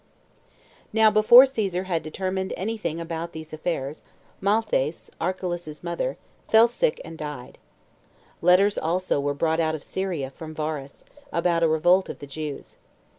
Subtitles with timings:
[0.89, 0.89] 1.
[0.93, 4.03] Now before Caesar had determined any thing about these affairs,
[4.41, 7.59] Malthace, Arehelaus's mother, fell sick and died.
[8.41, 12.77] Letters also were brought out of Syria from Varus, about a revolt of the Jews.